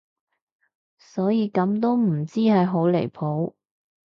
[0.97, 3.53] 所以咁都唔知係好離譜